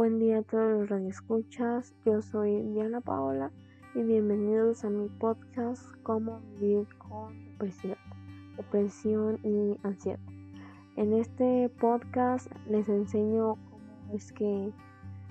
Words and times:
Buen 0.00 0.18
día 0.18 0.38
a 0.38 0.42
todos 0.42 0.80
los 0.80 0.88
radioescuchas. 0.88 1.94
Yo 2.06 2.22
soy 2.22 2.62
Diana 2.72 3.02
Paola 3.02 3.50
y 3.94 4.02
bienvenidos 4.02 4.82
a 4.82 4.88
mi 4.88 5.10
podcast 5.10 5.84
Cómo 6.04 6.40
vivir 6.58 6.88
con 6.96 7.34
depresión, 8.56 9.38
y 9.44 9.78
ansiedad. 9.86 10.18
En 10.96 11.12
este 11.12 11.68
podcast 11.78 12.50
les 12.66 12.88
enseño 12.88 13.56
cómo 13.56 14.14
es 14.14 14.32
que, 14.32 14.72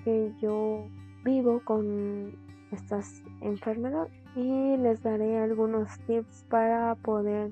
que 0.04 0.32
yo 0.40 0.86
vivo 1.24 1.60
con 1.64 2.38
estas 2.70 3.24
enfermedades 3.40 4.12
y 4.36 4.76
les 4.76 5.02
daré 5.02 5.36
algunos 5.40 5.98
tips 6.06 6.46
para 6.48 6.94
poder, 6.94 7.50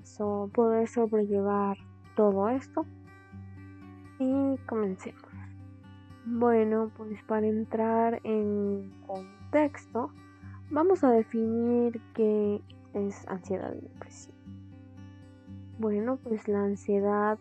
poder 0.55 0.87
sobrellevar 0.87 1.79
todo 2.15 2.49
esto. 2.49 2.87
Y 4.21 4.57
comencemos. 4.69 5.28
Bueno, 6.31 6.91
pues 6.95 7.23
para 7.23 7.47
entrar 7.47 8.21
en 8.23 8.93
contexto, 9.07 10.13
vamos 10.71 11.03
a 11.03 11.11
definir 11.11 12.03
qué 12.13 12.61
es 12.93 13.27
ansiedad 13.29 13.75
y 13.75 13.81
depresión. 13.81 14.37
Bueno, 15.79 16.19
pues 16.23 16.47
la 16.47 16.65
ansiedad 16.65 17.39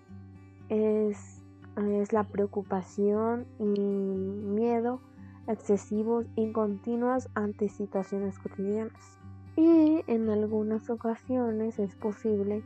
es, 0.69 1.43
es 1.75 2.13
la 2.13 2.23
preocupación 2.23 3.45
y 3.59 3.65
miedo 3.65 5.01
excesivos 5.47 6.25
y 6.37 6.53
continuos 6.53 7.27
ante 7.35 7.67
situaciones 7.67 8.39
cotidianas. 8.39 9.19
Y 9.57 10.01
en 10.07 10.29
algunas 10.29 10.89
ocasiones 10.89 11.77
es 11.77 11.93
posible 11.97 12.63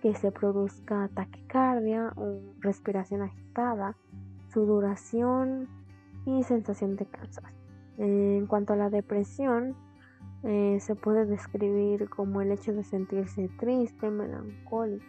que 0.00 0.14
se 0.14 0.30
produzca 0.30 1.10
taquicardia 1.12 2.12
o 2.14 2.38
respiración 2.60 3.22
agitada 3.22 3.96
su 4.56 4.64
duración 4.64 5.68
y 6.24 6.42
sensación 6.42 6.96
de 6.96 7.04
cansancio. 7.04 7.60
En 7.98 8.46
cuanto 8.46 8.72
a 8.72 8.76
la 8.76 8.88
depresión, 8.88 9.76
eh, 10.44 10.78
se 10.80 10.94
puede 10.94 11.26
describir 11.26 12.08
como 12.08 12.40
el 12.40 12.50
hecho 12.50 12.72
de 12.72 12.82
sentirse 12.82 13.50
triste, 13.58 14.10
melancólico, 14.10 15.04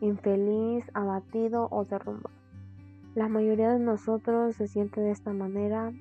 infeliz, 0.00 0.84
abatido 0.94 1.68
o 1.70 1.84
derrumbado. 1.84 2.34
La 3.14 3.28
mayoría 3.28 3.70
de 3.70 3.78
nosotros 3.78 4.56
se 4.56 4.66
siente 4.66 5.00
de 5.00 5.12
esta 5.12 5.32
manera 5.32 5.92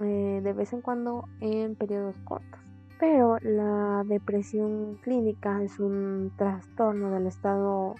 eh, 0.00 0.40
de 0.42 0.52
vez 0.54 0.72
en 0.72 0.80
cuando 0.80 1.26
en 1.40 1.74
periodos 1.74 2.16
cortos. 2.24 2.60
Pero 2.98 3.36
la 3.42 4.02
depresión 4.06 4.94
clínica 5.02 5.62
es 5.62 5.78
un 5.78 6.32
trastorno 6.38 7.10
del 7.10 7.26
estado 7.26 7.96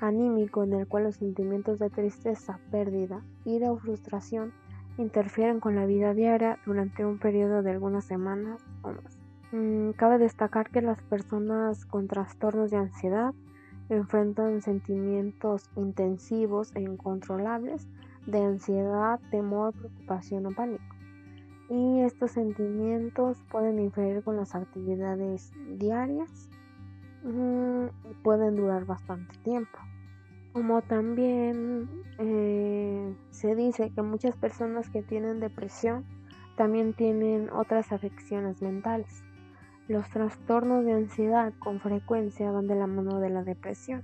anímico 0.00 0.62
en 0.62 0.74
el 0.74 0.86
cual 0.86 1.04
los 1.04 1.16
sentimientos 1.16 1.78
de 1.78 1.90
tristeza, 1.90 2.58
pérdida, 2.70 3.22
ira 3.44 3.72
o 3.72 3.78
frustración 3.78 4.52
interfieren 4.98 5.60
con 5.60 5.74
la 5.74 5.86
vida 5.86 6.14
diaria 6.14 6.58
durante 6.66 7.04
un 7.04 7.18
periodo 7.18 7.62
de 7.62 7.70
algunas 7.70 8.04
semanas 8.04 8.64
o 8.82 8.92
más. 8.92 9.18
Mm, 9.52 9.90
cabe 9.92 10.18
destacar 10.18 10.70
que 10.70 10.82
las 10.82 11.00
personas 11.02 11.84
con 11.86 12.08
trastornos 12.08 12.70
de 12.70 12.78
ansiedad 12.78 13.34
enfrentan 13.88 14.62
sentimientos 14.62 15.70
intensivos 15.76 16.74
e 16.74 16.80
incontrolables 16.80 17.86
de 18.26 18.42
ansiedad, 18.42 19.20
temor, 19.30 19.74
preocupación 19.74 20.46
o 20.46 20.50
pánico. 20.50 20.84
Y 21.68 22.00
estos 22.00 22.32
sentimientos 22.32 23.42
pueden 23.50 23.78
inferir 23.78 24.22
con 24.22 24.36
las 24.36 24.54
actividades 24.54 25.52
diarias 25.78 26.48
pueden 28.22 28.56
durar 28.56 28.84
bastante 28.84 29.36
tiempo. 29.38 29.78
Como 30.52 30.82
también 30.82 31.88
eh, 32.18 33.14
se 33.30 33.54
dice 33.56 33.90
que 33.90 34.02
muchas 34.02 34.36
personas 34.36 34.88
que 34.90 35.02
tienen 35.02 35.40
depresión 35.40 36.04
también 36.56 36.94
tienen 36.94 37.50
otras 37.50 37.90
afecciones 37.92 38.62
mentales. 38.62 39.24
Los 39.88 40.08
trastornos 40.10 40.84
de 40.84 40.92
ansiedad 40.92 41.52
con 41.58 41.80
frecuencia 41.80 42.50
van 42.50 42.68
de 42.68 42.76
la 42.76 42.86
mano 42.86 43.18
de 43.18 43.30
la 43.30 43.42
depresión. 43.42 44.02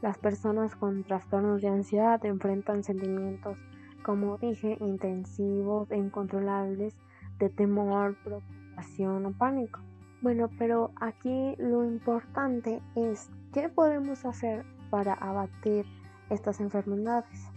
Las 0.00 0.18
personas 0.18 0.74
con 0.76 1.04
trastornos 1.04 1.62
de 1.62 1.68
ansiedad 1.68 2.24
enfrentan 2.24 2.84
sentimientos, 2.84 3.58
como 4.04 4.38
dije, 4.38 4.76
intensivos 4.80 5.90
e 5.90 5.96
incontrolables 5.96 6.94
de 7.38 7.48
temor, 7.48 8.16
preocupación 8.24 9.26
o 9.26 9.32
pánico. 9.32 9.80
Bueno, 10.22 10.48
pero 10.56 10.92
aquí 11.00 11.56
lo 11.58 11.84
importante 11.84 12.80
es 12.94 13.28
qué 13.52 13.68
podemos 13.68 14.24
hacer 14.24 14.64
para 14.88 15.14
abatir 15.14 15.84
estas 16.30 16.60
enfermedades. 16.60 17.50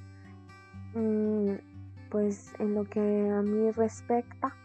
Mm, 0.96 1.52
pues 2.10 2.56
en 2.58 2.74
lo 2.74 2.86
que 2.86 3.30
a 3.30 3.44
mí 3.44 3.70
respecta, 3.70 4.56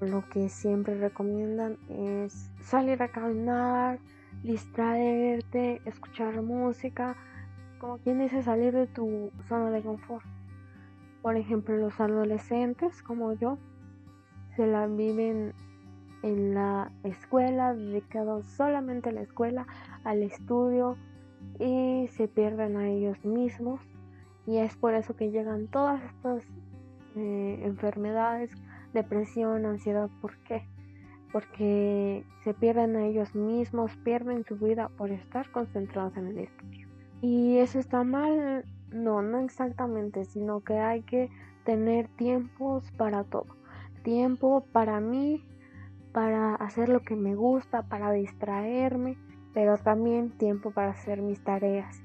lo 0.00 0.26
que 0.30 0.48
siempre 0.48 0.98
recomiendan 0.98 1.76
es 1.90 2.50
salir 2.62 3.02
a 3.02 3.08
caminar, 3.08 3.98
distraerte, 4.42 5.82
escuchar 5.84 6.40
música, 6.40 7.14
como 7.78 7.98
quien 7.98 8.20
dice 8.20 8.42
salir 8.42 8.72
de 8.72 8.86
tu 8.86 9.30
zona 9.48 9.70
de 9.70 9.82
confort. 9.82 10.24
Por 11.20 11.36
ejemplo, 11.36 11.76
los 11.76 12.00
adolescentes 12.00 13.02
como 13.02 13.34
yo 13.34 13.58
se 14.56 14.66
la 14.66 14.86
viven 14.86 15.52
en 16.28 16.54
la 16.54 16.90
escuela, 17.02 17.74
dedicados 17.74 18.46
solamente 18.46 19.08
a 19.08 19.12
la 19.12 19.22
escuela, 19.22 19.66
al 20.04 20.22
estudio, 20.22 20.96
y 21.58 22.08
se 22.08 22.28
pierden 22.28 22.76
a 22.76 22.88
ellos 22.88 23.24
mismos 23.24 23.80
y 24.48 24.56
es 24.56 24.76
por 24.76 24.94
eso 24.94 25.14
que 25.14 25.30
llegan 25.30 25.66
todas 25.66 26.02
estas 26.04 26.42
eh, 27.16 27.60
enfermedades, 27.64 28.50
depresión, 28.94 29.66
ansiedad. 29.66 30.08
¿Por 30.22 30.38
qué? 30.38 30.66
Porque 31.32 32.24
se 32.44 32.54
pierden 32.54 32.96
a 32.96 33.04
ellos 33.04 33.34
mismos, 33.34 33.94
pierden 33.98 34.44
su 34.44 34.56
vida 34.56 34.88
por 34.96 35.10
estar 35.10 35.50
concentrados 35.50 36.16
en 36.16 36.28
el 36.28 36.38
estudio. 36.38 36.88
Y 37.20 37.58
eso 37.58 37.78
está 37.78 38.04
mal, 38.04 38.64
no, 38.90 39.20
no 39.20 39.40
exactamente, 39.40 40.24
sino 40.24 40.60
que 40.60 40.78
hay 40.78 41.02
que 41.02 41.28
tener 41.64 42.08
tiempos 42.16 42.90
para 42.92 43.24
todo. 43.24 43.54
Tiempo 44.02 44.64
para 44.72 44.98
mí, 45.00 45.44
para 46.12 46.54
hacer 46.54 46.88
lo 46.88 47.00
que 47.00 47.16
me 47.16 47.34
gusta, 47.34 47.82
para 47.82 48.12
distraerme, 48.12 49.16
pero 49.54 49.76
también 49.78 50.30
tiempo 50.30 50.70
para 50.70 50.90
hacer 50.90 51.22
mis 51.22 51.42
tareas, 51.42 52.02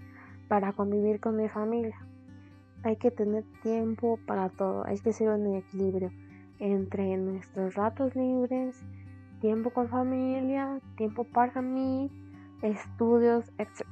para 0.47 0.74
convivir 0.74 1.19
con 1.19 1.38
mi 1.38 1.50
familia. 1.50 1.97
Hay 2.84 2.97
que 2.97 3.12
tener 3.12 3.44
tiempo 3.62 4.19
para 4.25 4.50
todo, 4.50 4.86
hay 4.86 5.00
que 5.00 5.13
ser 5.13 5.30
un 5.30 5.56
equilibrio 5.56 6.12
entre 6.59 7.18
nuestros 7.18 7.75
ratos 7.75 8.16
libres, 8.16 8.84
tiempo 9.40 9.72
con 9.72 9.90
familia, 9.90 10.80
tiempo 10.96 11.24
para 11.24 11.62
mí, 11.62 12.09
estudios, 12.62 13.52
etc. 13.58 13.86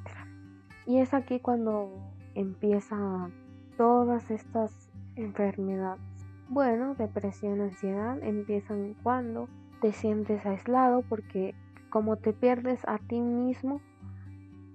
Y 0.85 0.99
es 0.99 1.13
aquí 1.13 1.39
cuando 1.39 1.91
empiezan 2.35 3.33
todas 3.77 4.31
estas 4.31 4.89
enfermedades. 5.15 6.01
Bueno, 6.49 6.95
depresión, 6.95 7.61
ansiedad 7.61 8.21
empiezan 8.23 8.95
cuando 9.03 9.47
te 9.81 9.91
sientes 9.91 10.45
aislado 10.45 11.01
porque 11.01 11.55
como 11.89 12.15
te 12.15 12.31
pierdes 12.31 12.79
a 12.87 12.99
ti 12.99 13.19
mismo, 13.19 13.81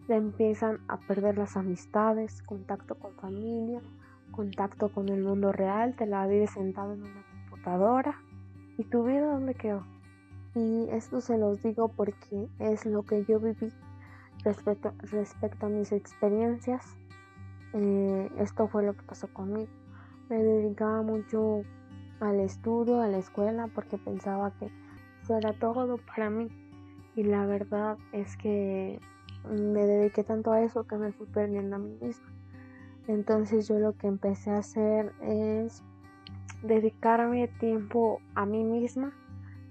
te 0.06 0.17
empiezan 0.17 0.81
a 0.89 0.99
perder 0.99 1.39
las 1.39 1.56
amistades, 1.56 2.43
contacto 2.43 2.97
con 2.97 3.15
familia, 3.15 3.81
contacto 4.33 4.91
con 4.91 5.09
el 5.09 5.22
mundo 5.22 5.53
real, 5.53 5.95
te 5.97 6.06
la 6.06 6.27
vives 6.27 6.50
sentado 6.50 6.93
en 6.93 7.03
una 7.03 7.25
computadora 7.41 8.16
y 8.77 8.84
tu 8.84 9.05
vida 9.05 9.33
dónde 9.33 9.55
quedó. 9.55 9.84
Y 10.55 10.89
esto 10.91 11.21
se 11.21 11.39
los 11.39 11.62
digo 11.62 11.89
porque 11.89 12.49
es 12.59 12.84
lo 12.84 13.03
que 13.03 13.25
yo 13.25 13.41
viví 13.41 13.72
respecto, 14.45 14.93
respecto 15.11 15.66
a 15.66 15.69
mis 15.69 15.93
experiencias. 15.93 16.84
Eh, 17.72 18.31
esto 18.39 18.69
fue 18.69 18.84
lo 18.84 18.95
que 18.95 19.03
pasó 19.03 19.28
conmigo. 19.28 19.71
Me 20.28 20.43
dedicaba 20.43 21.03
mucho 21.03 21.63
al 22.21 22.41
estudio, 22.41 23.01
a 23.01 23.09
la 23.09 23.19
escuela, 23.19 23.69
porque 23.75 23.98
pensaba 23.98 24.51
que 24.59 24.71
eso 25.27 25.37
era 25.37 25.53
todo 25.55 25.99
para 25.99 26.31
mí 26.31 26.47
y 27.17 27.25
la 27.25 27.47
verdad 27.47 27.99
es 28.13 28.37
que 28.37 29.01
me 29.51 29.84
dediqué 29.84 30.23
tanto 30.23 30.53
a 30.53 30.63
eso 30.63 30.87
que 30.87 30.97
me 30.97 31.11
fui 31.11 31.27
perdiendo 31.27 31.75
a 31.75 31.78
mí 31.81 31.99
misma. 32.01 32.33
Entonces 33.09 33.67
yo 33.67 33.81
lo 33.81 33.93
que 33.95 34.07
empecé 34.07 34.51
a 34.51 34.59
hacer 34.59 35.13
es 35.23 35.83
dedicarme 36.63 37.49
tiempo 37.59 38.21
a 38.37 38.47
mí 38.47 38.63
misma, 38.63 39.13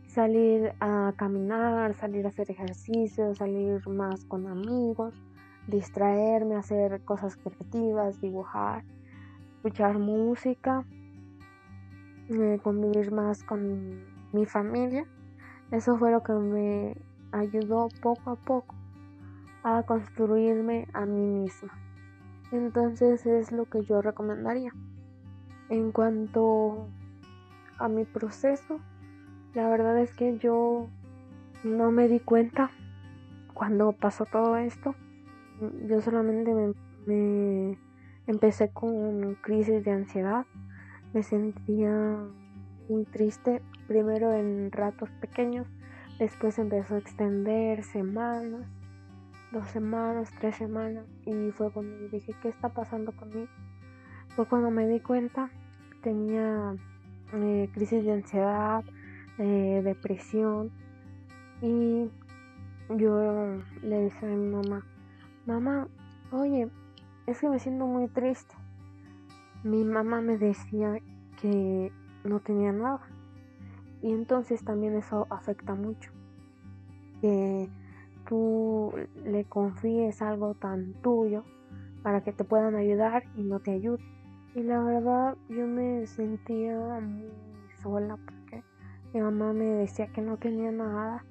salir 0.08 0.74
a 0.82 1.14
caminar, 1.16 1.94
salir 1.94 2.26
a 2.26 2.30
hacer 2.30 2.52
ejercicio, 2.52 3.34
salir 3.34 3.88
más 3.88 4.26
con 4.26 4.48
amigos, 4.48 5.14
distraerme, 5.68 6.56
hacer 6.56 7.02
cosas 7.06 7.38
creativas, 7.38 8.20
dibujar, 8.20 8.84
escuchar 9.56 10.00
música, 10.00 10.84
eh, 12.30 12.60
convivir 12.62 13.14
más 13.14 13.42
con 13.44 14.04
mi 14.34 14.46
familia. 14.46 15.08
Eso 15.76 15.98
fue 15.98 16.10
lo 16.10 16.24
que 16.24 16.32
me 16.32 16.96
ayudó 17.34 17.90
poco 18.02 18.32
a 18.32 18.36
poco 18.38 18.76
a 19.62 19.84
construirme 19.84 20.88
a 20.94 21.06
mí 21.06 21.42
misma. 21.42 21.74
Entonces 22.54 23.26
es 23.26 23.52
lo 23.52 23.66
que 23.66 23.84
yo 23.84 24.02
recomendaría. 24.02 24.72
En 25.68 25.92
cuanto 25.92 26.88
a 27.78 27.90
mi 27.90 28.06
proceso. 28.06 28.80
La 29.54 29.68
verdad 29.68 30.00
es 30.00 30.16
que 30.16 30.38
yo 30.38 30.88
no 31.66 31.92
me 31.92 32.08
di 32.08 32.22
cuenta 32.22 32.72
cuando 33.54 33.92
pasó 33.92 34.26
todo 34.26 34.56
esto. 34.56 34.96
Yo 35.90 36.00
solamente 36.00 36.74
me, 37.06 37.78
empecé 38.28 38.70
con 38.70 39.36
crisis 39.42 39.84
de 39.84 39.92
ansiedad. 39.92 40.46
Me 41.14 41.22
sentía 41.22 42.18
muy 42.90 43.06
triste, 43.06 43.62
primero 43.88 44.34
en 44.34 44.72
ratos 44.72 45.10
pequeños, 45.22 45.68
después 46.20 46.58
empezó 46.60 46.96
a 46.96 47.00
extender 47.00 47.84
semanas, 47.84 48.68
dos 49.52 49.68
semanas, 49.68 50.30
tres 50.40 50.56
semanas, 50.56 51.06
y 51.26 51.52
fue 51.52 51.72
cuando 51.72 52.08
dije, 52.10 52.34
¿qué 52.42 52.50
está 52.50 52.70
pasando 52.70 53.12
conmigo? 53.12 53.48
Fue 54.36 54.46
cuando 54.48 54.72
me 54.72 54.88
di 54.88 55.00
cuenta, 55.00 55.50
tenía 56.02 56.76
eh, 57.34 57.70
crisis 57.74 58.04
de 58.04 58.14
ansiedad, 58.14 58.84
eh, 59.38 59.82
depresión, 59.84 60.72
y 61.62 62.10
yo 62.90 63.60
le 63.82 64.04
dije 64.04 64.26
a 64.26 64.30
mi 64.30 64.52
mamá, 64.52 64.86
mamá, 65.46 65.88
oye, 66.32 66.70
es 67.28 67.40
que 67.40 67.50
me 67.50 67.60
siento 67.60 67.88
muy 67.88 68.08
triste. 68.08 68.54
Mi 69.64 69.84
mamá 69.84 70.22
me 70.22 70.38
decía 70.38 71.00
que 71.42 71.92
no 72.26 72.40
tenía 72.40 72.72
nada. 72.72 73.02
Y 74.02 74.12
entonces 74.12 74.64
también 74.64 74.96
eso 74.96 75.28
afecta 75.30 75.76
mucho. 75.76 76.12
Que 77.22 77.70
tú 78.28 78.94
le 79.24 79.46
confíes 79.46 80.22
algo 80.22 80.54
tan 80.56 80.94
tuyo 81.02 81.44
para 82.04 82.22
que 82.22 82.34
te 82.34 82.44
puedan 82.44 82.76
ayudar 82.76 83.24
y 83.36 83.44
no 83.44 83.60
te 83.60 83.72
ayuden. 83.72 84.06
Y 84.54 84.64
la 84.64 84.80
verdad 84.80 85.36
yo 85.50 85.68
me 85.68 86.06
sentía 86.08 86.78
muy 87.02 87.30
sola 87.82 88.18
porque 88.18 88.64
mi 89.14 89.22
mamá 89.22 89.54
me 89.54 89.66
decía 89.66 90.08
que 90.08 90.22
no 90.22 90.38
tenía 90.38 90.72
nada 90.72 91.26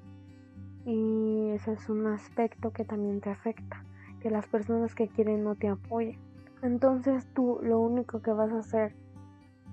y 0.85 1.51
ese 1.51 1.73
es 1.73 1.89
un 1.89 2.07
aspecto 2.07 2.73
que 2.73 2.85
también 2.85 3.21
te 3.21 3.31
afecta, 3.31 3.85
que 4.21 4.31
las 4.31 4.47
personas 4.47 4.95
que 4.95 5.09
quieren 5.09 5.45
no 5.45 5.55
te 5.55 5.69
apoyen. 5.69 6.19
Entonces 6.63 7.27
tú 7.35 7.61
lo 7.63 7.81
único 7.81 8.21
que 8.21 8.33
vas 8.33 8.53
a 8.53 8.59
hacer 8.59 8.95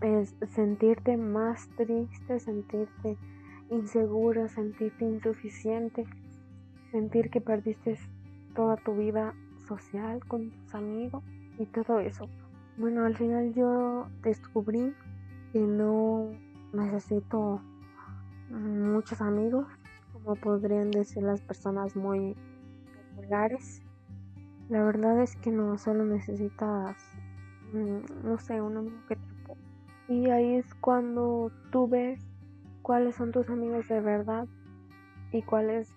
es 0.01 0.36
sentirte 0.50 1.18
más 1.18 1.69
triste, 1.77 2.39
sentirte 2.39 3.18
insegura, 3.69 4.48
sentirte 4.50 5.06
insuficiente, 5.06 6.06
sentir 6.92 7.30
que 7.30 7.42
perdiste 7.42 7.98
toda 8.56 8.75
tu 8.77 8.95
vida 8.95 9.33
social 9.68 10.25
con 10.27 10.51
tus 10.51 10.75
amigos 10.75 11.24
y 11.57 11.65
todo 11.65 12.00
eso. 12.00 12.27
Bueno, 12.77 13.06
al 13.06 13.15
final 13.15 13.53
yo 13.53 14.07
descubrí 14.24 14.94
que 15.53 15.59
no 15.59 16.31
necesito 16.74 17.62
muchos 18.50 19.21
amigos, 19.21 19.68
como 20.13 20.36
podrían 20.36 20.92
decir 20.92 21.24
las 21.24 21.42
personas 21.42 21.95
muy 21.95 22.36
populares. 23.15 23.81
La 24.69 24.83
verdad 24.83 25.21
es 25.21 25.36
que 25.38 25.51
no 25.51 25.77
solo 25.77 26.06
necesitas, 26.06 26.95
mm, 27.74 28.25
no 28.27 28.38
sé, 28.38 28.62
un 28.62 28.77
amigo 28.77 28.97
que 29.07 29.15
te. 29.15 29.31
Y 30.07 30.30
ahí 30.30 30.56
es 30.56 30.74
cuando 30.75 31.51
tú 31.71 31.88
ves 31.88 32.19
cuáles 32.81 33.15
son 33.15 33.31
tus 33.31 33.50
amigos 33.50 33.88
de 33.88 34.01
verdad 34.01 34.48
y 35.31 35.42
cuáles 35.44 35.95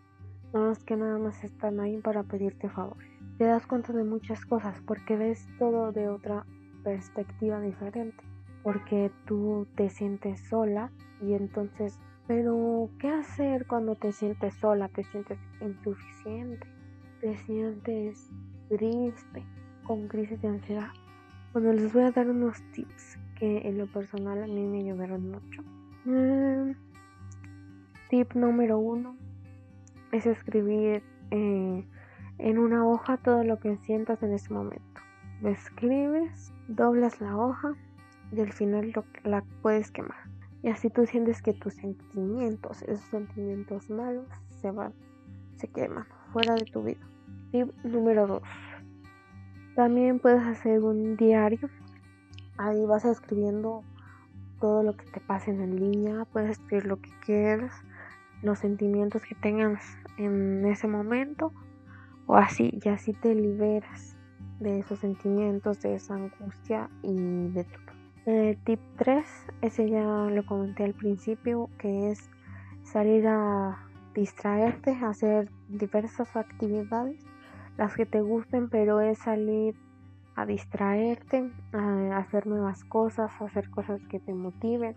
son 0.53 0.69
los 0.69 0.79
que 0.85 0.97
nada 0.97 1.19
más 1.19 1.43
están 1.43 1.81
ahí 1.81 1.99
para 1.99 2.23
pedirte 2.23 2.69
favores. 2.69 3.11
Te 3.39 3.45
das 3.45 3.67
cuenta 3.67 3.93
de 3.93 4.05
muchas 4.05 4.45
cosas 4.47 4.81
porque 4.87 5.17
ves 5.17 5.49
todo 5.59 5.93
de 5.93 6.09
otra 6.09 6.47
perspectiva 6.85 7.61
diferente. 7.61 8.23
Porque 8.63 9.11
tú 9.27 9.67
te 9.77 9.91
sientes 9.91 10.49
sola 10.49 10.91
y 11.21 11.35
entonces 11.35 11.99
pero, 12.27 12.89
¿qué 12.99 13.11
hacer 13.11 13.67
cuando 13.67 13.97
te 13.97 14.11
sientes 14.11 14.55
sola, 14.55 14.89
te 14.89 15.05
sientes 15.05 15.39
insuficiente, 15.61 16.67
te 17.21 17.37
sientes 17.37 18.31
triste, 18.71 19.45
con 19.87 20.09
crisis 20.09 20.41
de 20.41 20.49
ansiedad? 20.49 20.89
Bueno, 21.53 21.73
les 21.75 21.93
voy 21.93 22.05
a 22.05 22.13
dar 22.13 22.31
unos 22.31 22.63
tips 22.73 23.19
que 23.45 23.69
en 23.69 23.77
lo 23.77 23.87
personal 23.87 24.43
a 24.43 24.47
mí 24.47 24.67
me 24.67 24.79
ayudaron 24.79 25.31
mucho. 25.31 25.63
Mm, 26.07 26.73
tip 28.09 28.33
número 28.35 28.79
uno 28.79 29.17
es 30.13 30.25
escribir 30.25 31.03
eh, 31.31 31.85
en 32.39 32.59
una 32.59 32.87
hoja 32.87 33.19
todo 33.19 33.45
lo 33.45 33.59
que 33.61 33.77
sientas 33.79 34.23
en 34.23 34.33
ese 34.33 34.51
momento. 34.53 35.01
Lo 35.43 35.51
escribes, 35.51 36.55
doblas 36.69 37.21
la 37.21 37.37
hoja 37.37 37.75
y 38.33 38.41
al 38.41 38.53
final 38.53 38.93
la 39.25 39.45
puedes 39.61 39.91
quemar. 39.91 40.25
Y 40.63 40.71
así 40.71 40.89
tú 40.89 41.05
sientes 41.05 41.43
que 41.43 41.53
tus 41.53 41.75
sentimientos, 41.75 42.81
esos 42.83 43.05
sentimientos 43.11 43.91
malos, 43.91 44.27
se 44.49 44.71
van, 44.71 44.95
se 45.57 45.69
queman 45.69 46.07
fuera 46.33 46.55
de 46.55 46.65
tu 46.65 46.83
vida. 46.83 47.07
Tip 47.53 47.69
número 47.85 48.27
2. 48.27 48.43
También 49.75 50.19
puedes 50.19 50.43
hacer 50.43 50.81
un 50.81 51.17
diario. 51.19 51.69
Ahí 52.57 52.85
vas 52.87 53.05
escribiendo 53.05 53.83
todo 54.61 54.83
lo 54.83 54.97
que 54.97 55.05
te 55.07 55.21
pase 55.21 55.51
en 55.51 55.77
línea. 55.77 56.25
Puedes 56.27 56.53
escribir 56.53 56.87
lo 56.87 57.01
que 57.01 57.11
quieras, 57.25 57.73
los 58.43 58.59
sentimientos 58.61 59.23
que 59.23 59.35
tengas 59.35 59.83
en 60.17 60.65
ese 60.67 60.87
momento. 60.87 61.53
O 62.27 62.37
así, 62.37 62.79
y 62.83 62.89
así 62.89 63.13
te 63.13 63.35
liberas 63.35 64.17
de 64.61 64.79
esos 64.79 65.01
sentimientos, 65.01 65.81
de 65.83 65.97
esa 65.97 66.15
angustia 66.15 66.89
y 67.03 67.49
de 67.49 67.65
todo. 67.65 68.55
Tip 68.65 68.81
3, 68.97 69.27
ese 69.61 69.91
ya 69.91 70.03
lo 70.03 70.47
comenté 70.47 70.85
al 70.85 70.95
principio, 70.95 71.69
que 71.79 72.11
es 72.11 72.31
salir 72.83 73.27
a 73.27 73.77
distraerte, 74.15 74.93
hacer 75.05 75.51
diversas 75.69 76.35
actividades, 76.35 77.19
las 77.77 77.95
que 77.95 78.07
te 78.07 78.23
gusten, 78.23 78.71
pero 78.71 79.01
es 79.01 79.19
salir 79.19 79.75
a 80.37 80.47
distraerte, 80.47 81.51
a 81.73 82.17
hacer 82.17 82.47
nuevas 82.47 82.85
cosas, 82.85 83.31
hacer 83.41 83.71
cosas 83.71 84.01
que 84.09 84.21
te 84.21 84.35
motiven, 84.35 84.95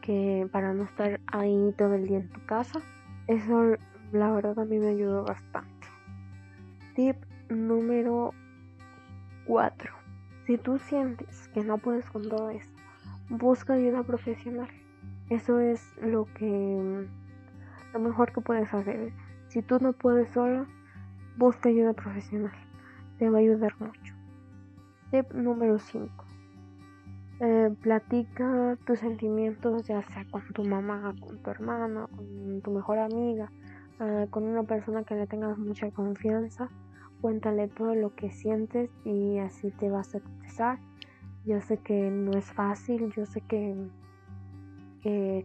que 0.00 0.48
para 0.52 0.74
no 0.74 0.84
estar 0.84 1.20
ahí 1.26 1.74
todo 1.78 1.94
el 1.94 2.06
día 2.06 2.18
en 2.18 2.28
tu 2.28 2.44
casa. 2.46 2.80
Eso 3.26 3.76
la 4.12 4.30
verdad 4.30 4.58
a 4.58 4.64
mí 4.64 4.78
me 4.78 4.88
ayudó 4.88 5.24
bastante. 5.24 5.86
Tip 6.94 7.16
número 7.48 8.32
4 9.46 10.04
si 10.46 10.58
tú 10.58 10.78
sientes 10.78 11.48
que 11.54 11.64
no 11.64 11.78
puedes 11.78 12.10
con 12.10 12.28
todo 12.28 12.50
esto, 12.50 12.78
busca 13.30 13.72
ayuda 13.72 14.02
profesional. 14.02 14.68
Eso 15.30 15.58
es 15.58 15.82
lo 16.02 16.26
que 16.34 17.08
lo 17.94 17.98
mejor 17.98 18.32
que 18.32 18.42
puedes 18.42 18.72
hacer. 18.74 19.10
Si 19.48 19.62
tú 19.62 19.78
no 19.80 19.94
puedes 19.94 20.30
solo, 20.32 20.66
busca 21.38 21.70
ayuda 21.70 21.94
profesional. 21.94 22.52
Te 23.18 23.30
va 23.30 23.38
a 23.38 23.40
ayudar 23.40 23.74
mucho. 23.80 24.13
Tip 25.14 25.32
número 25.32 25.78
5. 25.78 26.24
Eh, 27.38 27.70
platica 27.80 28.76
tus 28.84 28.98
sentimientos 28.98 29.86
ya 29.86 30.02
sea 30.02 30.24
con 30.28 30.42
tu 30.52 30.64
mamá, 30.64 31.14
con 31.20 31.38
tu 31.38 31.50
hermana, 31.50 32.08
con 32.08 32.60
tu 32.62 32.72
mejor 32.72 32.98
amiga, 32.98 33.48
eh, 34.00 34.26
con 34.28 34.42
una 34.42 34.64
persona 34.64 35.04
que 35.04 35.14
le 35.14 35.28
tengas 35.28 35.56
mucha 35.56 35.88
confianza 35.92 36.68
cuéntale 37.20 37.68
todo 37.68 37.94
lo 37.94 38.12
que 38.16 38.32
sientes 38.32 38.90
y 39.04 39.38
así 39.38 39.70
te 39.70 39.88
vas 39.88 40.16
a 40.16 40.18
expresar. 40.18 40.80
Yo 41.46 41.60
sé 41.60 41.76
que 41.76 42.10
no 42.10 42.36
es 42.36 42.46
fácil, 42.46 43.12
yo 43.12 43.24
sé 43.24 43.40
que, 43.42 43.86
eh, 45.04 45.44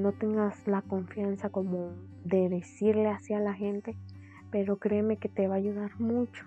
no 0.00 0.10
tengas 0.10 0.66
la 0.66 0.82
confianza 0.82 1.50
como 1.50 1.92
de 2.24 2.48
decirle 2.48 3.06
así 3.06 3.32
a 3.32 3.38
la 3.38 3.54
gente, 3.54 3.96
pero 4.50 4.80
créeme 4.80 5.18
que 5.18 5.28
te 5.28 5.46
va 5.46 5.54
a 5.54 5.58
ayudar 5.58 6.00
mucho. 6.00 6.44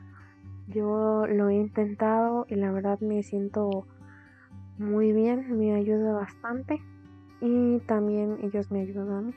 Yo 0.69 1.25
lo 1.25 1.49
he 1.49 1.55
intentado 1.55 2.45
y 2.47 2.55
la 2.55 2.71
verdad 2.71 2.99
me 2.99 3.23
siento 3.23 3.88
muy 4.77 5.11
bien, 5.13 5.57
me 5.57 5.73
ayuda 5.73 6.13
bastante 6.13 6.79
y 7.41 7.79
también 7.88 8.38
ellos 8.43 8.69
me 8.69 8.81
ayudan 8.81 9.33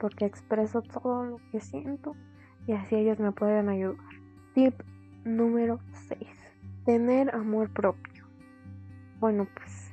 porque 0.00 0.24
expreso 0.24 0.80
todo 0.80 1.26
lo 1.26 1.40
que 1.50 1.60
siento 1.60 2.16
y 2.66 2.72
así 2.72 2.96
ellos 2.96 3.18
me 3.18 3.32
pueden 3.32 3.68
ayudar. 3.68 3.98
Tip 4.54 4.74
número 5.24 5.78
6. 6.08 6.20
Tener 6.86 7.34
amor 7.34 7.70
propio. 7.70 8.24
Bueno, 9.20 9.46
pues 9.54 9.92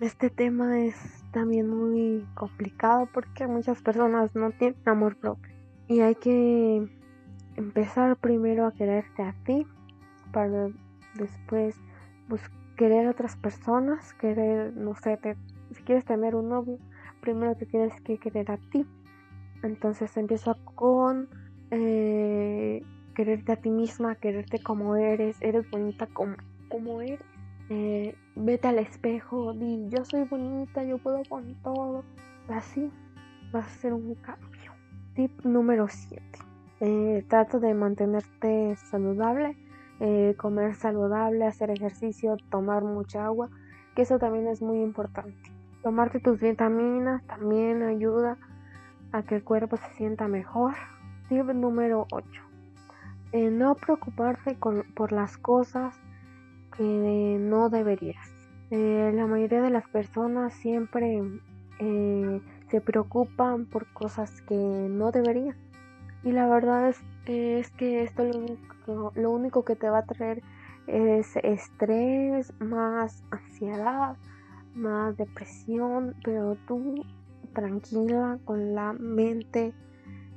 este 0.00 0.28
tema 0.28 0.80
es 0.80 1.24
también 1.30 1.70
muy 1.70 2.26
complicado 2.34 3.08
porque 3.14 3.46
muchas 3.46 3.80
personas 3.80 4.34
no 4.34 4.50
tienen 4.50 4.76
amor 4.86 5.16
propio. 5.16 5.54
Y 5.86 6.00
hay 6.00 6.16
que 6.16 6.88
empezar 7.54 8.16
primero 8.16 8.66
a 8.66 8.72
quererte 8.72 9.22
a 9.22 9.32
ti 9.44 9.66
para 10.36 10.68
después 11.14 11.80
pues, 12.28 12.42
querer 12.76 13.06
a 13.06 13.10
otras 13.12 13.36
personas, 13.36 14.12
querer, 14.20 14.76
no 14.76 14.94
sé, 14.94 15.18
si 15.72 15.82
quieres 15.82 16.04
tener 16.04 16.34
un 16.34 16.50
novio, 16.50 16.78
primero 17.22 17.54
te 17.54 17.64
tienes 17.64 17.98
que 18.02 18.18
querer 18.18 18.50
a 18.50 18.58
ti. 18.58 18.84
Entonces 19.62 20.14
empieza 20.18 20.54
con 20.74 21.30
eh, 21.70 22.82
quererte 23.14 23.52
a 23.52 23.56
ti 23.56 23.70
misma, 23.70 24.16
quererte 24.16 24.62
como 24.62 24.96
eres, 24.96 25.38
eres 25.40 25.70
bonita 25.70 26.06
como, 26.08 26.36
como 26.68 27.00
eres. 27.00 27.20
Eh, 27.70 28.14
vete 28.34 28.68
al 28.68 28.78
espejo, 28.78 29.54
di 29.54 29.88
yo 29.88 30.04
soy 30.04 30.24
bonita, 30.24 30.84
yo 30.84 30.98
puedo 30.98 31.22
con 31.30 31.54
todo. 31.62 32.04
Así 32.50 32.90
vas 33.52 33.64
a 33.64 33.70
hacer 33.70 33.94
un 33.94 34.14
cambio. 34.16 34.72
Tip 35.14 35.46
número 35.46 35.88
7. 35.88 36.22
Eh, 36.80 37.24
trata 37.26 37.58
de 37.58 37.72
mantenerte 37.72 38.76
saludable, 38.76 39.56
eh, 40.00 40.34
comer 40.36 40.74
saludable, 40.74 41.46
hacer 41.46 41.70
ejercicio, 41.70 42.36
tomar 42.50 42.84
mucha 42.84 43.24
agua, 43.24 43.48
que 43.94 44.02
eso 44.02 44.18
también 44.18 44.46
es 44.46 44.62
muy 44.62 44.82
importante. 44.82 45.36
Tomarte 45.82 46.20
tus 46.20 46.40
vitaminas 46.40 47.22
también 47.26 47.82
ayuda 47.82 48.38
a 49.12 49.22
que 49.22 49.36
el 49.36 49.44
cuerpo 49.44 49.76
se 49.76 49.88
sienta 49.94 50.28
mejor. 50.28 50.74
Tip 51.28 51.46
número 51.46 52.06
8. 52.10 52.28
Eh, 53.32 53.50
no 53.50 53.74
preocuparte 53.74 54.56
por 54.94 55.12
las 55.12 55.36
cosas 55.36 55.94
que 56.76 57.38
no 57.40 57.68
deberías. 57.68 58.30
Eh, 58.70 59.12
la 59.14 59.26
mayoría 59.26 59.62
de 59.62 59.70
las 59.70 59.86
personas 59.88 60.52
siempre 60.54 61.22
eh, 61.78 62.40
se 62.68 62.80
preocupan 62.80 63.66
por 63.66 63.86
cosas 63.92 64.42
que 64.42 64.54
no 64.54 65.10
deberían. 65.10 65.56
Y 66.26 66.32
la 66.32 66.48
verdad 66.48 66.88
es, 66.88 67.00
es 67.26 67.70
que 67.70 68.02
esto 68.02 68.24
lo 68.24 68.36
único, 68.36 69.12
lo 69.14 69.30
único 69.30 69.64
que 69.64 69.76
te 69.76 69.88
va 69.88 69.98
a 69.98 70.06
traer 70.06 70.42
es 70.88 71.36
estrés, 71.36 72.52
más 72.58 73.22
ansiedad, 73.30 74.16
más 74.74 75.16
depresión, 75.16 76.16
pero 76.24 76.56
tú 76.66 77.04
tranquila, 77.54 78.40
con 78.44 78.74
la 78.74 78.92
mente 78.92 79.72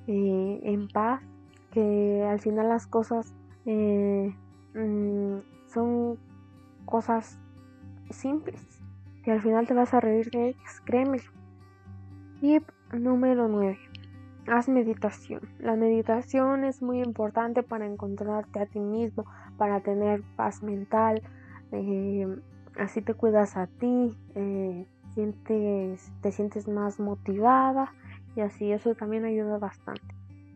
eh, 0.05 0.60
en 0.62 0.89
paz, 0.89 1.24
que 1.72 2.24
al 2.24 2.39
final 2.39 2.69
las 2.69 2.86
cosas 2.86 3.34
mm, 3.65 5.39
son 5.74 6.19
cosas 6.86 7.39
simples, 8.12 8.62
que 9.24 9.31
al 9.31 9.41
final 9.41 9.65
te 9.65 9.74
vas 9.74 9.96
a 9.96 10.01
reír 10.01 10.29
de 10.29 10.50
ellas, 10.50 10.81
créeme. 10.86 11.17
Tip 12.41 12.69
número 12.93 13.48
9. 13.48 13.88
Haz 14.51 14.68
meditación. 14.68 15.41
La 15.60 15.75
meditación 15.75 16.63
es 16.63 16.82
muy 16.82 17.03
importante 17.03 17.62
para 17.62 17.86
encontrarte 17.86 18.60
a 18.60 18.65
ti 18.65 18.79
mismo, 18.79 19.25
para 19.60 19.82
tener 19.82 20.24
paz 20.36 20.63
mental. 20.63 21.22
Eh, 21.72 22.25
así 22.79 23.03
te 23.03 23.13
cuidas 23.13 23.56
a 23.58 23.68
ti, 23.68 24.18
eh, 24.34 24.88
sientes, 25.13 26.12
te 26.22 26.32
sientes 26.32 26.68
más 26.68 27.00
motivada 27.00 27.94
y 28.36 28.41
así 28.41 28.72
eso 28.72 28.96
también 28.96 29.24
ayuda 29.24 29.60
bastante. 29.60 30.15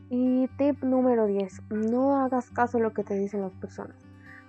Y 0.09 0.47
tip 0.57 0.81
número 0.83 1.27
10. 1.27 1.61
No 1.69 2.15
hagas 2.15 2.49
caso 2.49 2.79
a 2.79 2.81
lo 2.81 2.93
que 2.93 3.03
te 3.03 3.13
dicen 3.13 3.41
las 3.41 3.53
personas. 3.53 3.97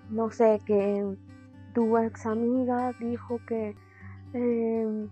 No 0.08 0.30
sé, 0.30 0.62
que 0.64 1.16
tu 1.74 1.98
ex 1.98 2.24
amiga 2.24 2.94
dijo 2.98 3.40
que, 3.46 3.76
em, 4.32 5.08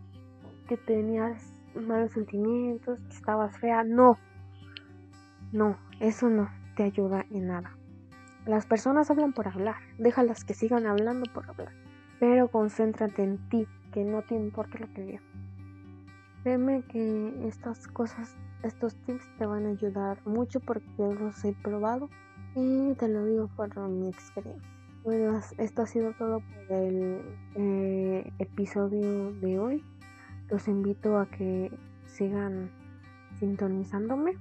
que 0.68 0.78
tenías 0.78 1.51
malos 1.76 2.12
sentimientos, 2.12 2.98
estabas 3.10 3.58
fea. 3.58 3.84
No, 3.84 4.18
no, 5.52 5.76
eso 6.00 6.30
no 6.30 6.48
te 6.76 6.84
ayuda 6.84 7.26
en 7.30 7.48
nada. 7.48 7.76
Las 8.46 8.66
personas 8.66 9.10
hablan 9.10 9.32
por 9.32 9.46
hablar, 9.48 9.76
déjalas 9.98 10.44
que 10.44 10.54
sigan 10.54 10.86
hablando 10.86 11.30
por 11.32 11.48
hablar, 11.48 11.72
pero 12.18 12.48
concéntrate 12.48 13.22
en 13.22 13.38
ti, 13.48 13.68
que 13.92 14.04
no 14.04 14.22
te 14.22 14.34
importa 14.34 14.78
lo 14.78 14.92
que 14.92 15.02
digan. 15.02 15.22
Créeme 16.42 16.82
que 16.88 17.46
estas 17.46 17.86
cosas, 17.86 18.34
estos 18.64 18.96
tips 19.04 19.24
te 19.38 19.46
van 19.46 19.66
a 19.66 19.70
ayudar 19.70 20.18
mucho 20.26 20.58
porque 20.58 20.88
yo 20.98 21.12
los 21.12 21.44
he 21.44 21.52
probado 21.62 22.08
y 22.56 22.94
te 22.94 23.08
lo 23.08 23.24
digo 23.26 23.48
por 23.54 23.76
mi 23.88 24.08
experiencia. 24.08 24.68
Bueno, 25.04 25.40
esto 25.58 25.82
ha 25.82 25.86
sido 25.86 26.12
todo 26.14 26.40
por 26.40 26.76
el 26.76 27.20
eh, 27.54 28.32
episodio 28.38 29.32
de 29.34 29.58
hoy. 29.58 29.84
Los 30.52 30.68
invito 30.68 31.16
a 31.16 31.24
que 31.30 31.72
sigan 32.04 32.70
sintonizándome. 33.40 34.36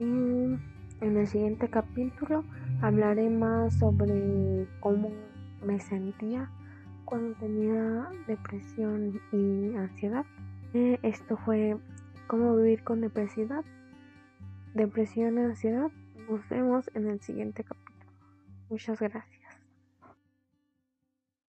Y 0.00 0.04
en 0.04 1.16
el 1.16 1.26
siguiente 1.28 1.70
capítulo 1.70 2.42
hablaré 2.82 3.30
más 3.30 3.78
sobre 3.78 4.66
cómo 4.80 5.12
me 5.64 5.78
sentía 5.78 6.50
cuando 7.04 7.38
tenía 7.38 8.08
depresión 8.26 9.20
y 9.30 9.76
ansiedad. 9.76 10.26
Eh, 10.74 10.98
esto 11.02 11.36
fue 11.36 11.76
cómo 12.26 12.56
vivir 12.56 12.82
con 12.82 13.00
depresión, 13.00 13.62
depresión 14.74 15.38
y 15.38 15.42
ansiedad. 15.42 15.92
Nos 16.28 16.48
vemos 16.48 16.90
en 16.94 17.06
el 17.06 17.20
siguiente 17.20 17.62
capítulo. 17.62 18.10
Muchas 18.68 18.98
gracias. 18.98 19.35